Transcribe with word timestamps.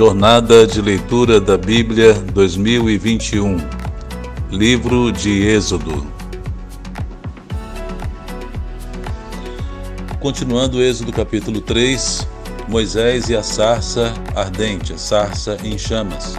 Jornada 0.00 0.66
de 0.66 0.80
Leitura 0.80 1.38
da 1.38 1.58
Bíblia 1.58 2.14
2021 2.32 3.58
Livro 4.50 5.12
de 5.12 5.46
Êxodo 5.46 6.06
Continuando 10.18 10.82
Êxodo 10.82 11.12
capítulo 11.12 11.60
3 11.60 12.26
Moisés 12.66 13.28
e 13.28 13.36
a 13.36 13.42
sarça 13.42 14.14
ardente, 14.34 14.94
a 14.94 14.96
sarça 14.96 15.58
em 15.62 15.76
chamas. 15.76 16.34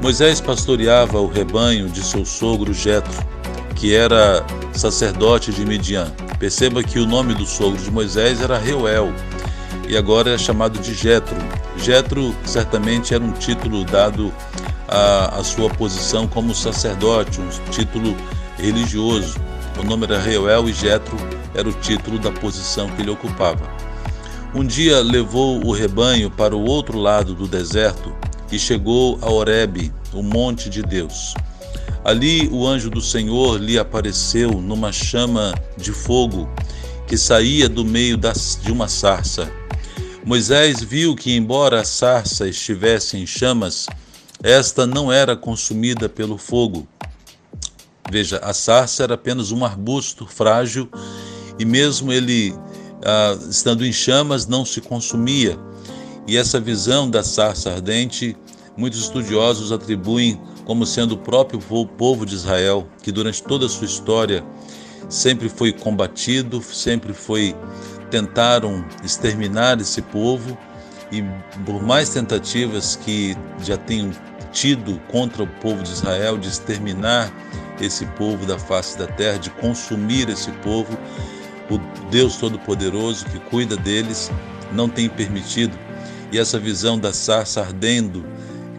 Moisés 0.00 0.40
pastoreava 0.40 1.20
o 1.20 1.26
rebanho 1.26 1.90
de 1.90 2.02
seu 2.02 2.24
sogro 2.24 2.72
Jetro, 2.72 3.22
que 3.76 3.94
era 3.94 4.42
sacerdote 4.72 5.52
de 5.52 5.66
Midian. 5.66 6.10
Perceba 6.38 6.82
que 6.82 6.98
o 6.98 7.04
nome 7.04 7.34
do 7.34 7.44
sogro 7.44 7.76
de 7.76 7.90
Moisés 7.90 8.40
era 8.40 8.56
Reuel, 8.56 9.12
e 9.88 9.96
agora 9.96 10.34
é 10.34 10.38
chamado 10.38 10.78
de 10.78 10.94
Jetro. 10.94 11.36
Jetro 11.76 12.34
certamente 12.44 13.14
era 13.14 13.22
um 13.22 13.32
título 13.32 13.84
dado 13.84 14.32
à, 14.88 15.38
à 15.38 15.44
sua 15.44 15.68
posição 15.68 16.26
como 16.26 16.54
sacerdote, 16.54 17.40
um 17.40 17.48
título 17.70 18.16
religioso. 18.58 19.34
O 19.78 19.82
nome 19.84 20.04
era 20.04 20.18
Reuel 20.18 20.68
e 20.68 20.72
Jetro 20.72 21.16
era 21.54 21.68
o 21.68 21.72
título 21.72 22.18
da 22.18 22.30
posição 22.30 22.88
que 22.90 23.02
ele 23.02 23.10
ocupava. 23.10 23.68
Um 24.54 24.64
dia 24.64 25.00
levou 25.00 25.64
o 25.66 25.72
rebanho 25.72 26.30
para 26.30 26.54
o 26.54 26.64
outro 26.64 26.98
lado 26.98 27.34
do 27.34 27.48
deserto 27.48 28.14
e 28.52 28.58
chegou 28.58 29.18
a 29.20 29.30
Horebe, 29.30 29.92
o 30.12 30.22
monte 30.22 30.70
de 30.70 30.80
Deus. 30.80 31.34
Ali 32.04 32.48
o 32.52 32.66
anjo 32.66 32.90
do 32.90 33.00
Senhor 33.00 33.58
lhe 33.58 33.78
apareceu 33.78 34.50
numa 34.50 34.92
chama 34.92 35.54
de 35.76 35.90
fogo 35.90 36.48
que 37.06 37.16
saía 37.16 37.68
do 37.68 37.84
meio 37.84 38.16
das, 38.16 38.58
de 38.62 38.70
uma 38.70 38.88
sarça. 38.88 39.50
Moisés 40.26 40.82
viu 40.82 41.14
que, 41.14 41.36
embora 41.36 41.82
a 41.82 41.84
sarça 41.84 42.48
estivesse 42.48 43.18
em 43.18 43.26
chamas, 43.26 43.86
esta 44.42 44.86
não 44.86 45.12
era 45.12 45.36
consumida 45.36 46.08
pelo 46.08 46.38
fogo. 46.38 46.88
Veja, 48.10 48.38
a 48.38 48.54
sarça 48.54 49.02
era 49.02 49.14
apenas 49.14 49.52
um 49.52 49.66
arbusto 49.66 50.26
frágil 50.26 50.88
e, 51.58 51.64
mesmo 51.66 52.10
ele 52.10 52.54
ah, 53.04 53.36
estando 53.50 53.84
em 53.84 53.92
chamas, 53.92 54.46
não 54.46 54.64
se 54.64 54.80
consumia. 54.80 55.58
E 56.26 56.38
essa 56.38 56.58
visão 56.58 57.10
da 57.10 57.22
sarça 57.22 57.72
ardente, 57.72 58.34
muitos 58.78 59.00
estudiosos 59.00 59.72
atribuem 59.72 60.40
como 60.64 60.86
sendo 60.86 61.16
o 61.16 61.18
próprio 61.18 61.60
povo 61.98 62.24
de 62.24 62.34
Israel, 62.34 62.88
que 63.02 63.12
durante 63.12 63.42
toda 63.42 63.66
a 63.66 63.68
sua 63.68 63.84
história 63.84 64.42
sempre 65.06 65.50
foi 65.50 65.70
combatido, 65.70 66.62
sempre 66.62 67.12
foi 67.12 67.54
tentaram 68.14 68.84
exterminar 69.02 69.80
esse 69.80 70.00
povo 70.00 70.56
e 71.10 71.20
por 71.66 71.82
mais 71.82 72.10
tentativas 72.10 72.94
que 72.94 73.36
já 73.60 73.76
tenham 73.76 74.12
tido 74.52 75.00
contra 75.10 75.42
o 75.42 75.48
povo 75.48 75.82
de 75.82 75.90
Israel 75.90 76.38
de 76.38 76.46
exterminar 76.46 77.28
esse 77.80 78.06
povo 78.06 78.46
da 78.46 78.56
face 78.56 78.96
da 78.96 79.08
terra, 79.08 79.36
de 79.36 79.50
consumir 79.50 80.28
esse 80.28 80.52
povo, 80.62 80.96
o 81.68 81.76
Deus 82.08 82.36
Todo-Poderoso 82.36 83.24
que 83.26 83.40
cuida 83.50 83.76
deles 83.76 84.30
não 84.70 84.88
tem 84.88 85.08
permitido. 85.08 85.76
E 86.30 86.38
essa 86.38 86.56
visão 86.56 86.96
da 86.96 87.12
sarça 87.12 87.62
ardendo, 87.62 88.24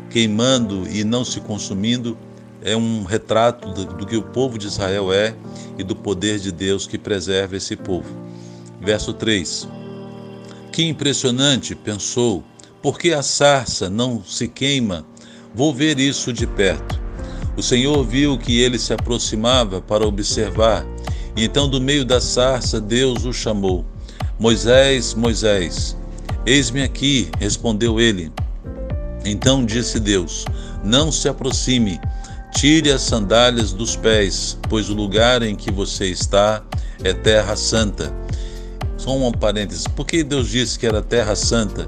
queimando 0.10 0.88
e 0.88 1.04
não 1.04 1.26
se 1.26 1.42
consumindo 1.42 2.18
é 2.62 2.74
um 2.78 3.04
retrato 3.04 3.70
do, 3.74 3.84
do 3.84 4.06
que 4.06 4.16
o 4.16 4.24
povo 4.24 4.58
de 4.58 4.68
Israel 4.68 5.12
é 5.12 5.36
e 5.78 5.84
do 5.84 5.94
poder 5.94 6.40
de 6.40 6.54
Deus 6.54 6.88
que 6.88 6.98
preserva 6.98 7.58
esse 7.58 7.76
povo. 7.76 8.25
Verso 8.86 9.14
3: 9.14 9.68
Que 10.72 10.84
impressionante, 10.84 11.74
pensou, 11.74 12.44
por 12.84 13.00
que 13.00 13.12
a 13.14 13.24
sarça 13.24 13.90
não 13.90 14.24
se 14.24 14.48
queima? 14.48 15.04
Vou 15.56 15.74
ver 15.74 16.00
isso 16.00 16.32
de 16.32 16.46
perto. 16.46 17.02
O 17.58 17.64
Senhor 17.64 18.06
viu 18.06 18.38
que 18.38 18.62
ele 18.62 18.78
se 18.78 18.94
aproximava 18.94 19.82
para 19.82 20.06
observar, 20.06 20.86
e 21.36 21.46
então 21.46 21.68
do 21.68 21.82
meio 21.82 22.06
da 22.06 22.22
sarça 22.22 22.80
Deus 22.80 23.26
o 23.26 23.34
chamou: 23.34 23.84
Moisés, 24.40 25.16
Moisés. 25.16 25.98
Eis-me 26.46 26.84
aqui, 26.84 27.32
respondeu 27.40 28.00
ele. 28.00 28.32
Então 29.26 29.66
disse 29.66 30.00
Deus: 30.00 30.46
Não 30.84 31.12
se 31.12 31.28
aproxime, 31.28 32.00
tire 32.54 32.92
as 32.92 33.02
sandálias 33.02 33.74
dos 33.74 33.96
pés, 33.96 34.60
pois 34.70 34.92
o 34.92 34.94
lugar 34.94 35.42
em 35.42 35.56
que 35.56 35.72
você 35.72 36.06
está 36.06 36.62
é 37.04 37.14
terra 37.14 37.56
santa. 37.56 38.14
Só 38.98 39.16
um 39.16 39.32
parênteses. 39.32 39.88
Por 39.88 40.06
que 40.06 40.24
Deus 40.24 40.50
disse 40.50 40.80
que 40.80 40.88
era 40.88 41.02
terra 41.02 41.36
santa? 41.36 41.88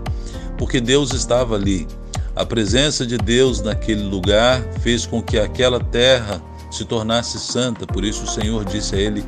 Porque 0.58 0.80
Deus 0.82 1.14
estava 1.14 1.56
ali. 1.56 1.88
A 2.36 2.46
presença 2.46 3.06
de 3.06 3.18
Deus 3.18 3.62
naquele 3.62 4.04
lugar 4.04 4.62
fez 4.82 5.06
com 5.06 5.22
que 5.22 5.40
aquela 5.40 5.80
terra 5.80 6.42
se 6.70 6.86
tornasse 6.86 7.40
santa. 7.40 7.88
Por 7.88 8.04
isso 8.04 8.24
o 8.24 8.28
Senhor 8.28 8.64
disse 8.66 8.96
a 8.96 9.00
ele 9.00 9.24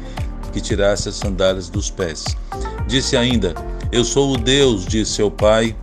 que 0.51 0.61
tirasse 0.61 1.09
as 1.09 1.15
sandálias 1.15 1.69
dos 1.69 1.89
pés. 1.89 2.25
Disse 2.87 3.15
ainda: 3.15 3.53
Eu 3.91 4.03
sou 4.03 4.33
o 4.33 4.37
Deus 4.37 4.85
de 4.85 5.05
seu 5.05 5.31
pai, 5.31 5.75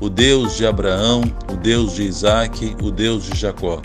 o 0.00 0.08
Deus 0.08 0.56
de 0.56 0.66
Abraão, 0.66 1.22
o 1.52 1.56
Deus 1.56 1.94
de 1.94 2.02
Isaque, 2.02 2.76
o 2.82 2.90
Deus 2.90 3.24
de 3.24 3.38
Jacó. 3.38 3.80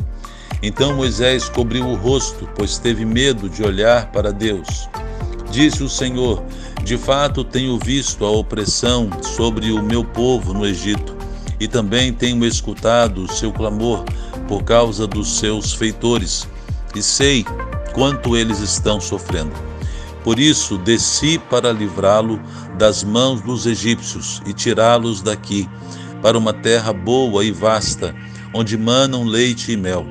Então 0.61 0.95
Moisés 0.95 1.47
cobriu 1.47 1.85
o 1.85 1.95
rosto, 1.95 2.49
pois 2.55 2.77
teve 2.77 3.05
medo 3.05 3.49
de 3.49 3.63
olhar 3.63 4.11
para 4.11 4.31
Deus. 4.31 4.89
Disse 5.51 5.83
o 5.83 5.89
Senhor: 5.89 6.43
de 6.83 6.97
fato, 6.97 7.43
tenho 7.43 7.77
visto 7.77 8.25
a 8.25 8.31
opressão 8.31 9.09
sobre 9.21 9.71
o 9.71 9.83
meu 9.83 10.03
povo 10.03 10.53
no 10.53 10.65
Egito, 10.65 11.15
e 11.59 11.67
também 11.67 12.13
tenho 12.13 12.45
escutado 12.45 13.23
o 13.23 13.31
seu 13.31 13.51
clamor 13.51 14.03
por 14.47 14.63
causa 14.63 15.05
dos 15.05 15.37
seus 15.37 15.73
feitores, 15.73 16.47
e 16.95 17.01
sei 17.01 17.45
quanto 17.93 18.35
eles 18.35 18.59
estão 18.59 18.99
sofrendo. 18.99 19.53
Por 20.23 20.39
isso, 20.39 20.77
desci 20.77 21.37
para 21.37 21.71
livrá-lo 21.71 22.41
das 22.77 23.03
mãos 23.03 23.41
dos 23.41 23.65
egípcios 23.65 24.41
e 24.45 24.53
tirá-los 24.53 25.21
daqui, 25.21 25.69
para 26.21 26.37
uma 26.37 26.53
terra 26.53 26.91
boa 26.91 27.43
e 27.43 27.51
vasta, 27.51 28.15
onde 28.53 28.77
manam 28.77 29.23
leite 29.23 29.71
e 29.71 29.77
mel, 29.77 30.05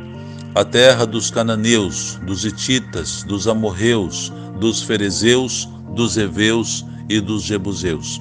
a 0.54 0.64
terra 0.64 1.06
dos 1.06 1.30
cananeus, 1.30 2.18
dos 2.22 2.44
hititas, 2.44 3.22
dos 3.22 3.46
amorreus, 3.46 4.32
dos 4.58 4.82
ferezeus, 4.82 5.68
dos 5.98 6.16
heveus 6.16 6.86
e 7.08 7.20
dos 7.20 7.42
jebuseus. 7.42 8.20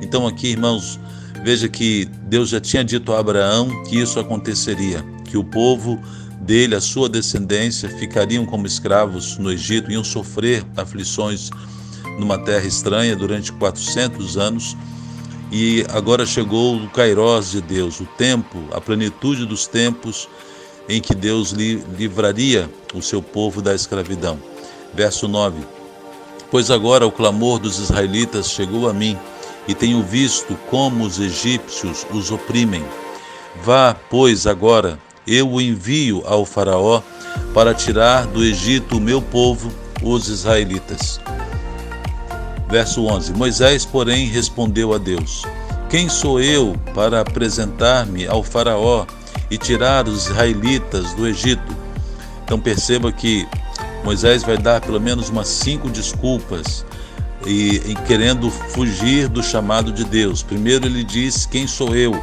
Então 0.00 0.26
aqui, 0.26 0.48
irmãos, 0.48 0.98
veja 1.44 1.68
que 1.68 2.06
Deus 2.22 2.48
já 2.48 2.58
tinha 2.58 2.82
dito 2.82 3.12
a 3.12 3.20
Abraão 3.20 3.68
que 3.84 3.98
isso 3.98 4.18
aconteceria, 4.18 5.04
que 5.26 5.36
o 5.36 5.44
povo 5.44 6.00
dele, 6.40 6.74
a 6.74 6.80
sua 6.80 7.06
descendência, 7.06 7.86
ficariam 7.86 8.46
como 8.46 8.66
escravos 8.66 9.36
no 9.36 9.52
Egito, 9.52 9.92
iam 9.92 10.02
sofrer 10.02 10.64
aflições 10.74 11.50
numa 12.18 12.38
terra 12.38 12.66
estranha 12.66 13.14
durante 13.14 13.52
400 13.52 14.38
anos. 14.38 14.74
E 15.52 15.84
agora 15.90 16.24
chegou 16.24 16.76
o 16.76 16.88
Kairós 16.88 17.50
de 17.50 17.60
Deus, 17.60 18.00
o 18.00 18.06
tempo, 18.16 18.58
a 18.72 18.80
plenitude 18.80 19.44
dos 19.44 19.66
tempos 19.66 20.26
em 20.88 20.98
que 20.98 21.14
Deus 21.14 21.50
livraria 21.52 22.70
o 22.94 23.02
seu 23.02 23.20
povo 23.20 23.60
da 23.60 23.74
escravidão. 23.74 24.38
Verso 24.94 25.28
9: 25.28 25.77
Pois 26.50 26.70
agora 26.70 27.06
o 27.06 27.12
clamor 27.12 27.58
dos 27.58 27.78
israelitas 27.78 28.50
chegou 28.50 28.88
a 28.88 28.92
mim, 28.92 29.18
e 29.66 29.74
tenho 29.74 30.02
visto 30.02 30.56
como 30.70 31.04
os 31.04 31.18
egípcios 31.18 32.06
os 32.10 32.30
oprimem. 32.30 32.82
Vá, 33.62 33.94
pois, 34.08 34.46
agora, 34.46 34.98
eu 35.26 35.50
o 35.50 35.60
envio 35.60 36.22
ao 36.26 36.46
Faraó 36.46 37.02
para 37.52 37.74
tirar 37.74 38.26
do 38.26 38.42
Egito 38.42 38.96
o 38.96 39.00
meu 39.00 39.20
povo, 39.20 39.70
os 40.02 40.28
israelitas. 40.28 41.20
Verso 42.68 43.04
11: 43.04 43.34
Moisés, 43.34 43.84
porém, 43.84 44.26
respondeu 44.26 44.94
a 44.94 44.98
Deus: 44.98 45.42
Quem 45.90 46.08
sou 46.08 46.40
eu 46.40 46.74
para 46.94 47.20
apresentar-me 47.20 48.26
ao 48.26 48.42
Faraó 48.42 49.06
e 49.50 49.58
tirar 49.58 50.08
os 50.08 50.26
israelitas 50.26 51.12
do 51.12 51.26
Egito? 51.26 51.76
Então 52.44 52.58
perceba 52.58 53.12
que 53.12 53.46
Moisés 54.08 54.42
vai 54.42 54.56
dar 54.56 54.80
pelo 54.80 54.98
menos 54.98 55.28
umas 55.28 55.48
cinco 55.48 55.90
desculpas 55.90 56.82
e, 57.44 57.76
e, 57.90 57.94
querendo 58.06 58.50
fugir 58.50 59.28
do 59.28 59.42
chamado 59.42 59.92
de 59.92 60.02
Deus. 60.02 60.42
Primeiro 60.42 60.86
ele 60.86 61.04
diz: 61.04 61.44
Quem 61.44 61.66
sou 61.66 61.94
eu? 61.94 62.18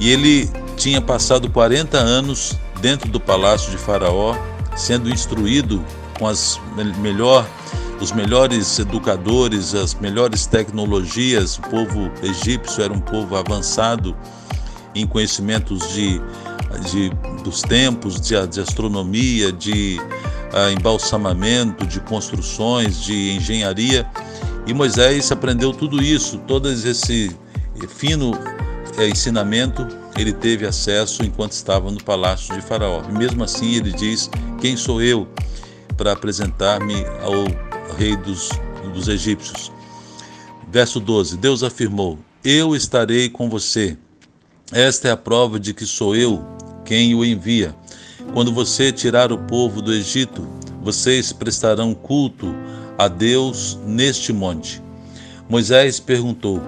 E 0.00 0.10
ele 0.10 0.50
tinha 0.76 1.00
passado 1.00 1.48
40 1.48 1.96
anos 1.96 2.58
dentro 2.80 3.08
do 3.08 3.20
palácio 3.20 3.70
de 3.70 3.78
Faraó, 3.78 4.36
sendo 4.74 5.08
instruído 5.08 5.80
com 6.18 6.26
as 6.26 6.60
melhor, 6.98 7.46
os 8.00 8.10
melhores 8.10 8.76
educadores, 8.80 9.76
as 9.76 9.94
melhores 9.94 10.44
tecnologias. 10.44 11.56
O 11.58 11.62
povo 11.62 12.10
egípcio 12.20 12.82
era 12.82 12.92
um 12.92 13.00
povo 13.00 13.36
avançado 13.36 14.16
em 14.92 15.06
conhecimentos 15.06 15.88
de, 15.92 16.20
de 16.90 17.10
dos 17.44 17.62
tempos, 17.62 18.20
de, 18.20 18.44
de 18.48 18.60
astronomia, 18.60 19.52
de 19.52 20.00
embalsamamento, 20.72 21.86
de 21.86 22.00
construções, 22.00 23.02
de 23.02 23.32
engenharia. 23.32 24.06
E 24.66 24.74
Moisés 24.74 25.30
aprendeu 25.30 25.72
tudo 25.72 26.02
isso, 26.02 26.38
todo 26.38 26.70
esse 26.70 27.34
fino, 27.88 28.32
é, 28.98 29.08
ensinamento 29.08 29.86
ele 30.16 30.32
teve 30.32 30.66
acesso 30.66 31.22
enquanto 31.22 31.52
estava 31.52 31.90
no 31.90 32.02
palácio 32.02 32.54
de 32.54 32.62
Faraó. 32.62 33.02
E 33.08 33.12
mesmo 33.12 33.44
assim 33.44 33.74
ele 33.74 33.92
diz: 33.92 34.30
Quem 34.60 34.76
sou 34.76 35.02
eu 35.02 35.28
para 35.96 36.12
apresentar-me 36.12 37.04
ao 37.22 37.44
rei 37.96 38.16
dos, 38.16 38.48
dos 38.94 39.08
egípcios? 39.08 39.70
Verso 40.70 40.98
12: 40.98 41.36
Deus 41.36 41.62
afirmou: 41.62 42.18
Eu 42.42 42.74
estarei 42.74 43.28
com 43.28 43.48
você. 43.48 43.96
Esta 44.72 45.08
é 45.08 45.10
a 45.12 45.16
prova 45.16 45.60
de 45.60 45.72
que 45.72 45.86
sou 45.86 46.16
eu 46.16 46.44
quem 46.84 47.14
o 47.14 47.24
envia. 47.24 47.74
Quando 48.32 48.52
você 48.52 48.92
tirar 48.92 49.32
o 49.32 49.38
povo 49.38 49.80
do 49.80 49.92
Egito, 49.92 50.46
vocês 50.82 51.32
prestarão 51.32 51.94
culto 51.94 52.54
a 52.98 53.08
Deus 53.08 53.78
neste 53.86 54.32
monte. 54.32 54.82
Moisés 55.48 55.98
perguntou: 55.98 56.62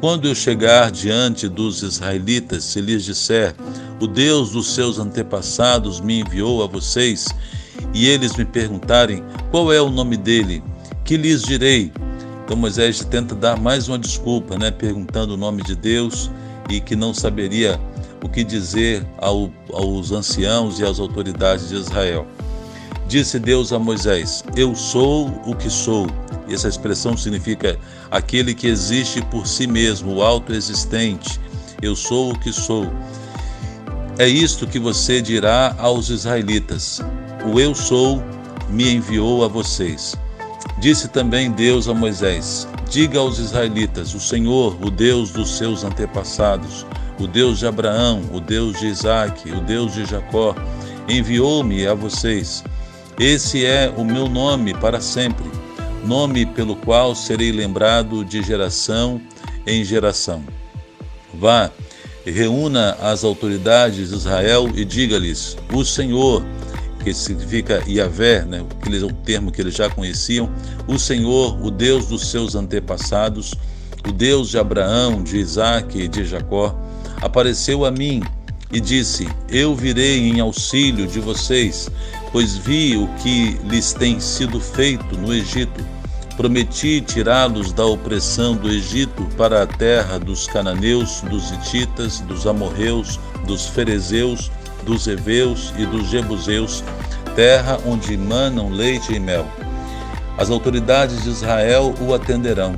Quando 0.00 0.26
eu 0.26 0.34
chegar 0.34 0.90
diante 0.90 1.48
dos 1.48 1.82
israelitas, 1.82 2.64
se 2.64 2.80
lhes 2.80 3.04
disser: 3.04 3.54
O 4.00 4.06
Deus 4.06 4.50
dos 4.50 4.74
seus 4.74 4.98
antepassados 4.98 6.00
me 6.00 6.20
enviou 6.20 6.62
a 6.62 6.66
vocês, 6.66 7.28
e 7.94 8.06
eles 8.08 8.36
me 8.36 8.44
perguntarem: 8.44 9.22
Qual 9.50 9.72
é 9.72 9.80
o 9.80 9.90
nome 9.90 10.16
dele? 10.16 10.62
Que 11.04 11.16
lhes 11.16 11.42
direi? 11.42 11.92
Então 12.44 12.56
Moisés 12.56 13.04
tenta 13.04 13.34
dar 13.34 13.58
mais 13.58 13.88
uma 13.88 13.98
desculpa, 13.98 14.58
né, 14.58 14.70
perguntando 14.70 15.34
o 15.34 15.36
nome 15.36 15.62
de 15.62 15.74
Deus 15.74 16.30
e 16.68 16.80
que 16.80 16.96
não 16.96 17.14
saberia 17.14 17.78
o 18.22 18.28
que 18.28 18.44
dizer 18.44 19.04
ao, 19.18 19.50
aos 19.72 20.12
anciãos 20.12 20.78
e 20.78 20.84
às 20.84 20.98
autoridades 20.98 21.68
de 21.68 21.74
Israel. 21.74 22.26
Disse 23.08 23.38
Deus 23.38 23.72
a 23.72 23.78
Moisés: 23.78 24.44
Eu 24.56 24.74
sou 24.74 25.28
o 25.44 25.54
que 25.54 25.68
sou. 25.68 26.06
Essa 26.48 26.68
expressão 26.68 27.16
significa 27.16 27.78
aquele 28.10 28.54
que 28.54 28.66
existe 28.66 29.20
por 29.22 29.46
si 29.46 29.66
mesmo, 29.66 30.14
o 30.14 30.22
autoexistente. 30.22 31.40
Eu 31.80 31.96
sou 31.96 32.32
o 32.32 32.38
que 32.38 32.52
sou. 32.52 32.86
É 34.18 34.28
isto 34.28 34.66
que 34.66 34.78
você 34.78 35.20
dirá 35.20 35.74
aos 35.78 36.08
israelitas: 36.08 37.00
O 37.44 37.58
eu 37.58 37.74
sou 37.74 38.22
me 38.70 38.94
enviou 38.94 39.44
a 39.44 39.48
vocês. 39.48 40.16
Disse 40.78 41.08
também 41.08 41.50
Deus 41.50 41.88
a 41.88 41.94
Moisés: 41.94 42.68
Diga 42.88 43.18
aos 43.18 43.38
israelitas: 43.38 44.14
O 44.14 44.20
Senhor, 44.20 44.76
o 44.80 44.90
Deus 44.90 45.30
dos 45.30 45.56
seus 45.56 45.84
antepassados, 45.84 46.86
o 47.22 47.26
Deus 47.28 47.60
de 47.60 47.66
Abraão, 47.66 48.22
o 48.32 48.40
Deus 48.40 48.80
de 48.80 48.86
Isaac, 48.86 49.48
o 49.48 49.60
Deus 49.60 49.94
de 49.94 50.04
Jacó, 50.04 50.56
enviou-me 51.08 51.86
a 51.86 51.94
vocês. 51.94 52.64
Esse 53.18 53.64
é 53.64 53.92
o 53.96 54.04
meu 54.04 54.28
nome 54.28 54.74
para 54.74 55.00
sempre, 55.00 55.44
nome 56.04 56.44
pelo 56.44 56.74
qual 56.74 57.14
serei 57.14 57.52
lembrado 57.52 58.24
de 58.24 58.42
geração 58.42 59.20
em 59.64 59.84
geração. 59.84 60.42
Vá, 61.32 61.70
reúna 62.26 62.96
as 63.00 63.22
autoridades 63.22 64.08
de 64.08 64.16
Israel 64.16 64.68
e 64.74 64.84
diga-lhes: 64.84 65.56
O 65.72 65.84
Senhor, 65.84 66.44
que 67.04 67.14
significa 67.14 67.84
Yahvé, 67.86 68.44
né, 68.44 68.64
que 68.82 68.96
é 68.96 69.04
o 69.04 69.12
termo 69.12 69.52
que 69.52 69.60
eles 69.60 69.74
já 69.74 69.88
conheciam, 69.88 70.50
o 70.88 70.98
Senhor, 70.98 71.56
o 71.64 71.70
Deus 71.70 72.06
dos 72.06 72.30
seus 72.32 72.56
antepassados, 72.56 73.54
o 74.08 74.10
Deus 74.10 74.50
de 74.50 74.58
Abraão, 74.58 75.22
de 75.22 75.36
Isaac 75.36 75.96
e 75.96 76.08
de 76.08 76.24
Jacó, 76.24 76.81
apareceu 77.22 77.84
a 77.84 77.90
mim 77.90 78.20
e 78.72 78.80
disse: 78.80 79.28
Eu 79.48 79.74
virei 79.74 80.28
em 80.28 80.40
auxílio 80.40 81.06
de 81.06 81.20
vocês, 81.20 81.88
pois 82.32 82.56
vi 82.56 82.96
o 82.96 83.06
que 83.22 83.58
lhes 83.64 83.92
tem 83.92 84.20
sido 84.20 84.60
feito 84.60 85.16
no 85.16 85.32
Egito. 85.32 85.82
Prometi 86.36 87.00
tirá-los 87.00 87.72
da 87.72 87.84
opressão 87.84 88.56
do 88.56 88.68
Egito 88.68 89.22
para 89.36 89.62
a 89.62 89.66
terra 89.66 90.18
dos 90.18 90.46
cananeus, 90.48 91.20
dos 91.22 91.50
hititas, 91.52 92.20
dos 92.20 92.46
amorreus, 92.46 93.20
dos 93.46 93.66
ferezeus, 93.66 94.50
dos 94.84 95.06
heveus 95.06 95.72
e 95.78 95.86
dos 95.86 96.08
jebuseus, 96.08 96.82
terra 97.36 97.78
onde 97.86 98.16
manam 98.16 98.70
leite 98.70 99.14
e 99.14 99.20
mel. 99.20 99.46
As 100.38 100.50
autoridades 100.50 101.22
de 101.22 101.28
Israel 101.28 101.94
o 102.00 102.14
atenderão. 102.14 102.74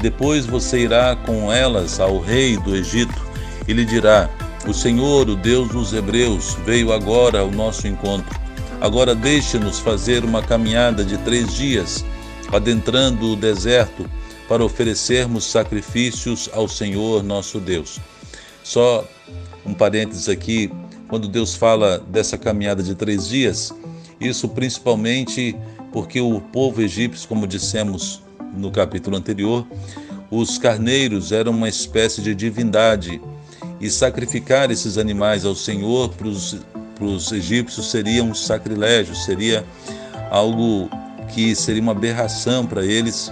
Depois 0.00 0.46
você 0.46 0.78
irá 0.78 1.14
com 1.16 1.52
elas 1.52 1.98
ao 1.98 2.20
rei 2.20 2.56
do 2.56 2.74
Egito 2.74 3.31
e 3.66 3.72
lhe 3.72 3.84
dirá: 3.84 4.28
O 4.66 4.72
Senhor, 4.72 5.28
o 5.28 5.36
Deus 5.36 5.68
dos 5.68 5.92
Hebreus, 5.92 6.56
veio 6.64 6.92
agora 6.92 7.40
ao 7.40 7.50
nosso 7.50 7.86
encontro. 7.86 8.40
Agora 8.80 9.14
deixe-nos 9.14 9.78
fazer 9.78 10.24
uma 10.24 10.42
caminhada 10.42 11.04
de 11.04 11.16
três 11.18 11.54
dias, 11.54 12.04
adentrando 12.52 13.32
o 13.32 13.36
deserto, 13.36 14.08
para 14.48 14.64
oferecermos 14.64 15.44
sacrifícios 15.44 16.50
ao 16.52 16.66
Senhor 16.66 17.22
nosso 17.22 17.60
Deus. 17.60 18.00
Só 18.62 19.06
um 19.64 19.72
parênteses 19.72 20.28
aqui, 20.28 20.70
quando 21.08 21.28
Deus 21.28 21.54
fala 21.54 21.98
dessa 21.98 22.36
caminhada 22.36 22.82
de 22.82 22.94
três 22.94 23.28
dias, 23.28 23.72
isso 24.20 24.48
principalmente 24.48 25.56
porque 25.92 26.20
o 26.20 26.40
povo 26.40 26.80
egípcio, 26.80 27.28
como 27.28 27.46
dissemos 27.46 28.22
no 28.56 28.70
capítulo 28.70 29.16
anterior, 29.16 29.66
os 30.30 30.58
carneiros 30.58 31.32
eram 31.32 31.52
uma 31.52 31.68
espécie 31.68 32.22
de 32.22 32.34
divindade 32.34 33.20
e 33.82 33.90
sacrificar 33.90 34.70
esses 34.70 34.96
animais 34.96 35.44
ao 35.44 35.56
Senhor 35.56 36.08
para 36.10 36.28
os 36.28 37.32
egípcios 37.32 37.90
seria 37.90 38.22
um 38.22 38.32
sacrilégio, 38.32 39.12
seria 39.16 39.66
algo 40.30 40.88
que 41.34 41.52
seria 41.56 41.82
uma 41.82 41.90
aberração 41.90 42.64
para 42.64 42.84
eles 42.84 43.30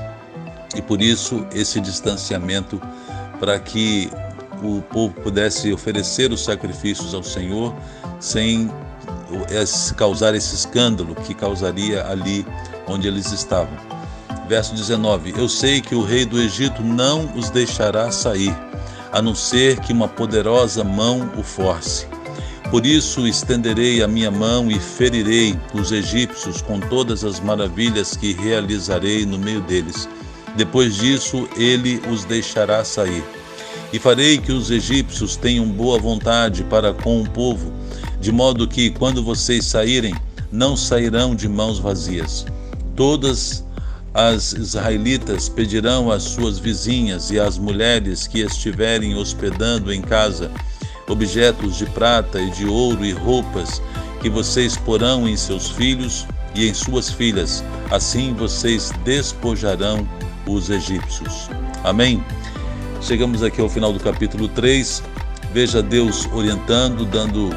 e 0.75 0.83
por 0.83 1.01
isso 1.01 1.47
esse 1.55 1.81
distanciamento 1.81 2.83
para 3.39 3.61
que 3.61 4.11
o 4.61 4.83
povo 4.83 5.15
pudesse 5.21 5.73
oferecer 5.73 6.33
os 6.33 6.43
sacrifícios 6.43 7.15
ao 7.15 7.23
Senhor 7.23 7.73
sem 8.19 8.69
causar 9.97 10.35
esse 10.35 10.57
escândalo 10.57 11.15
que 11.15 11.33
causaria 11.33 12.05
ali 12.09 12.45
onde 12.89 13.07
eles 13.07 13.31
estavam. 13.31 13.79
Verso 14.49 14.75
19: 14.75 15.33
Eu 15.39 15.49
sei 15.49 15.81
que 15.81 15.95
o 15.95 16.03
rei 16.03 16.27
do 16.27 16.41
Egito 16.41 16.83
não 16.83 17.33
os 17.37 17.51
deixará 17.51 18.11
sair 18.11 18.53
a 19.13 19.21
não 19.21 19.35
ser 19.35 19.81
que 19.81 19.93
uma 19.93 20.09
poderosa 20.09 20.85
mão 20.85 21.31
o 21.37 21.43
force. 21.43 22.07
Por 22.71 22.87
isso 22.87 23.27
estenderei 23.27 24.01
a 24.01 24.07
minha 24.07 24.31
mão 24.31 24.71
e 24.71 24.79
ferirei 24.79 25.59
os 25.75 25.91
egípcios 25.91 26.63
com 26.63 26.79
todas 26.79 27.25
as 27.25 27.41
maravilhas 27.41 28.17
que 28.17 28.33
realizarei 28.33 29.27
no 29.27 29.37
meio 29.37 29.61
deles. 29.63 30.09
Depois 30.57 30.95
disso, 30.97 31.49
ele 31.57 32.01
os 32.09 32.25
deixará 32.25 32.85
sair. 32.85 33.25
E 33.93 33.99
farei 33.99 34.39
que 34.39 34.53
os 34.53 34.71
egípcios 34.71 35.35
tenham 35.37 35.67
boa 35.67 35.99
vontade 35.99 36.63
para 36.63 36.95
com 36.95 37.23
o 37.23 37.29
povo, 37.29 37.73
de 38.21 38.31
modo 38.31 38.69
que, 38.69 38.91
quando 38.91 39.23
vocês 39.23 39.65
saírem, 39.67 40.15
não 40.53 40.77
sairão 40.77 41.35
de 41.35 41.49
mãos 41.49 41.81
vazias. 41.81 42.47
Todas 42.95 43.65
as 44.13 44.53
israelitas 44.53 45.49
pedirão 45.49 46.11
às 46.11 46.25
suas 46.25 46.59
vizinhas 46.59 47.31
e 47.31 47.39
às 47.39 47.57
mulheres 47.57 48.27
que 48.27 48.41
estiverem 48.41 49.15
hospedando 49.15 49.93
em 49.93 50.01
casa 50.01 50.51
objetos 51.09 51.77
de 51.77 51.87
prata 51.87 52.41
e 52.41 52.51
de 52.51 52.67
ouro 52.67 53.05
e 53.05 53.13
roupas 53.13 53.83
que 54.21 54.29
vocês 54.29 54.77
porão 54.77 55.29
em 55.29 55.37
seus 55.37 55.71
filhos 55.71 56.27
e 56.55 56.69
em 56.69 56.75
suas 56.75 57.11
filhas. 57.11 57.65
Assim 57.91 58.35
vocês 58.35 58.93
despojarão 59.05 60.07
os 60.47 60.71
egípcios. 60.71 61.49
Amém? 61.85 62.23
Chegamos 63.01 63.43
aqui 63.43 63.61
ao 63.61 63.69
final 63.69 63.93
do 63.93 64.01
capítulo 64.01 64.47
3. 64.49 65.03
Veja 65.53 65.83
Deus 65.83 66.29
orientando, 66.33 67.05
dando 67.05 67.51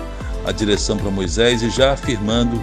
a 0.45 0.51
direção 0.51 0.98
para 0.98 1.12
Moisés 1.12 1.62
e 1.62 1.69
já 1.69 1.93
afirmando 1.93 2.62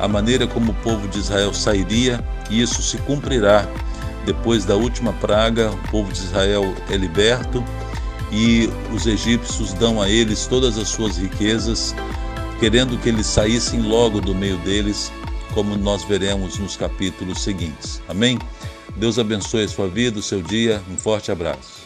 a 0.00 0.08
maneira 0.08 0.46
como 0.46 0.72
o 0.72 0.74
povo 0.76 1.06
de 1.08 1.18
Israel 1.18 1.52
sairia, 1.52 2.24
e 2.48 2.60
isso 2.60 2.82
se 2.82 2.96
cumprirá. 2.98 3.66
Depois 4.24 4.64
da 4.64 4.76
última 4.76 5.12
praga, 5.14 5.70
o 5.70 5.90
povo 5.90 6.12
de 6.12 6.20
Israel 6.20 6.74
é 6.90 6.96
liberto 6.96 7.64
e 8.32 8.70
os 8.92 9.06
egípcios 9.06 9.72
dão 9.74 10.00
a 10.00 10.08
eles 10.08 10.46
todas 10.46 10.78
as 10.78 10.88
suas 10.88 11.16
riquezas, 11.16 11.94
querendo 12.58 12.98
que 12.98 13.08
eles 13.08 13.26
saíssem 13.26 13.80
logo 13.80 14.20
do 14.20 14.34
meio 14.34 14.58
deles, 14.58 15.10
como 15.54 15.76
nós 15.76 16.04
veremos 16.04 16.58
nos 16.58 16.76
capítulos 16.76 17.40
seguintes. 17.42 18.00
Amém? 18.08 18.38
Deus 18.96 19.18
abençoe 19.18 19.64
a 19.64 19.68
sua 19.68 19.88
vida, 19.88 20.18
o 20.18 20.22
seu 20.22 20.42
dia. 20.42 20.82
Um 20.90 20.96
forte 20.96 21.32
abraço. 21.32 21.79